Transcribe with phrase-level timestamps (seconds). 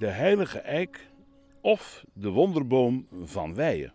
[0.00, 1.08] de heilige eik
[1.60, 3.92] of de wonderboom van Weijen.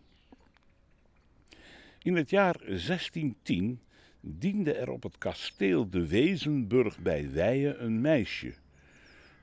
[2.01, 3.79] In het jaar 1610
[4.21, 8.53] diende er op het kasteel de Wezenburg bij Weijen een meisje.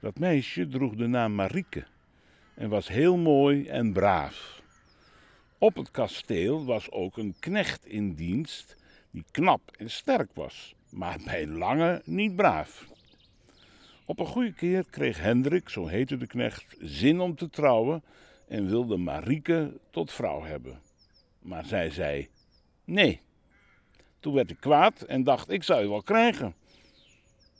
[0.00, 1.84] Dat meisje droeg de naam Marieke
[2.54, 4.62] en was heel mooi en braaf.
[5.58, 8.76] Op het kasteel was ook een knecht in dienst
[9.10, 12.90] die knap en sterk was, maar bij lange niet braaf.
[14.04, 18.02] Op een goede keer kreeg Hendrik, zo heette de knecht, zin om te trouwen
[18.48, 20.80] en wilde Marieke tot vrouw hebben.
[21.38, 22.28] Maar zij zei
[22.84, 23.20] nee.
[24.20, 26.54] Toen werd ik kwaad en dacht ik zou je wel krijgen.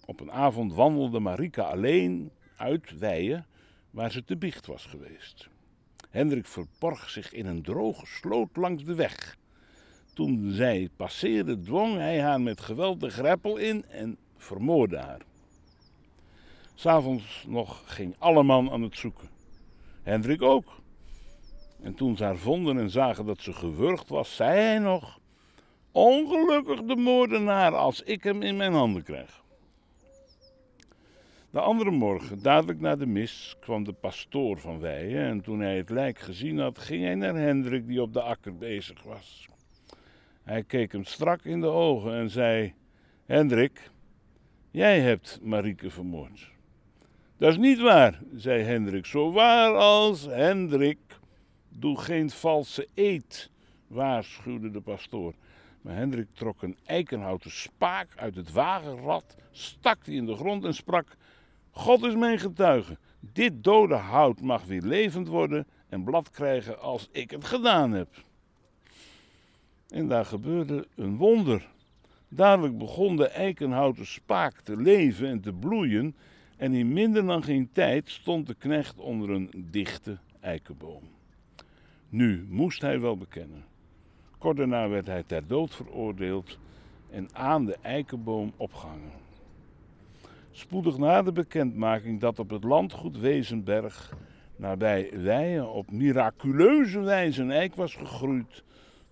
[0.07, 3.47] Op een avond wandelde Marieke alleen uit Weijen,
[3.91, 5.49] waar ze te biecht was geweest.
[6.11, 9.37] Hendrik verborg zich in een droge sloot langs de weg.
[10.15, 15.21] Toen zij passeerde, dwong hij haar met geweld de greppel in en vermoordde haar.
[16.75, 19.29] S'avonds nog ging alle man aan het zoeken.
[20.03, 20.81] Hendrik ook.
[21.83, 25.21] En toen ze haar vonden en zagen dat ze gewurgd was, zei hij nog:
[25.93, 29.43] Ongelukkig de moordenaar als ik hem in mijn handen krijg.
[31.51, 35.77] De andere morgen, dadelijk na de mis, kwam de pastoor van Weijen en toen hij
[35.77, 39.49] het lijk gezien had, ging hij naar Hendrik die op de akker bezig was.
[40.43, 42.75] Hij keek hem strak in de ogen en zei:
[43.27, 43.91] Hendrik,
[44.71, 46.52] jij hebt Marieke vermoord.
[47.43, 49.07] Dat is niet waar, zei Hendrik.
[49.07, 50.99] Zo waar als Hendrik.
[51.69, 53.51] Doe geen valse eed,
[53.87, 55.35] waarschuwde de pastoor.
[55.81, 60.75] Maar Hendrik trok een eikenhouten spaak uit het wagenrad, stak die in de grond en
[60.75, 61.17] sprak:
[61.71, 62.99] God is mijn getuige.
[63.21, 68.09] Dit dode hout mag weer levend worden en blad krijgen als ik het gedaan heb.
[69.89, 71.69] En daar gebeurde een wonder.
[72.29, 76.15] Dadelijk begon de eikenhouten spaak te leven en te bloeien
[76.63, 81.03] en in minder dan geen tijd stond de knecht onder een dichte eikenboom.
[82.09, 83.65] Nu moest hij wel bekennen.
[84.39, 86.59] Kort daarna werd hij ter dood veroordeeld
[87.11, 89.13] en aan de eikenboom opgehangen.
[90.51, 94.17] Spoedig na de bekendmaking dat op het landgoed Wezenberg
[94.57, 98.63] nabij Weijen op miraculeuze wijze een eik was gegroeid,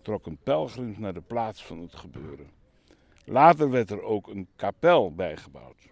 [0.02, 2.46] trokken pelgrims naar de plaats van het gebeuren.
[3.24, 5.88] Later werd er ook een kapel bijgebouwd.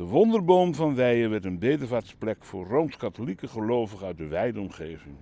[0.00, 5.14] De wonderboom van Weijen werd een bedevaartsplek voor rooms-katholieke gelovigen uit de wijde omgeving.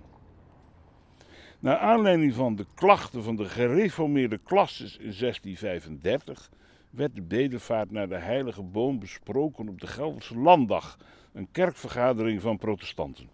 [1.59, 6.51] Naar aanleiding van de klachten van de gereformeerde klasses in 1635
[6.89, 10.97] werd de bedevaart naar de heilige boom besproken op de Gelderse Landdag,
[11.33, 13.29] een kerkvergadering van protestanten.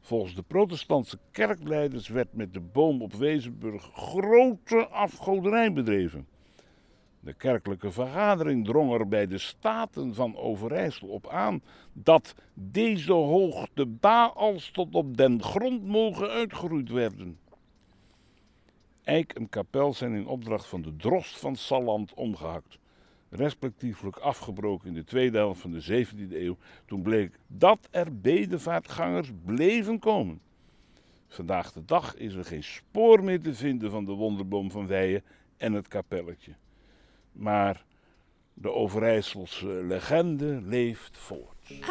[0.00, 6.26] Volgens de protestantse kerkleiders werd met de boom op Wezenburg grote afgoderij bedreven.
[7.22, 13.86] De kerkelijke vergadering drong er bij de staten van Overijssel op aan dat deze hoogte
[13.86, 17.38] Baals tot op den grond mogen uitgeroeid werden.
[19.02, 22.78] Eik en kapel zijn in opdracht van de drost van Salland omgehakt,
[23.28, 26.56] respectievelijk afgebroken in de tweede helft van de 17e eeuw,
[26.86, 30.40] toen bleek dat er bedevaartgangers bleven komen.
[31.28, 35.24] Vandaag de dag is er geen spoor meer te vinden van de wonderboom van Weijen
[35.56, 36.54] en het kapelletje.
[37.32, 37.84] Maar
[38.54, 41.56] de Overijsselse legende leeft voort.
[41.68, 41.84] In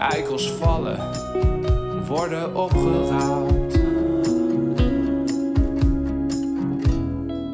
[0.00, 0.98] eikels vallen,
[2.06, 3.74] worden opgeraapt.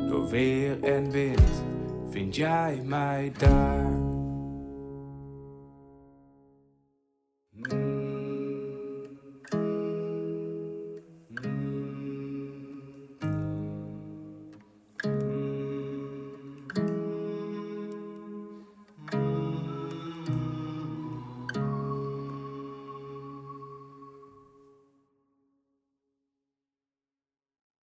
[0.08, 1.62] Door weer en wind
[2.10, 4.05] vind jij mij daar.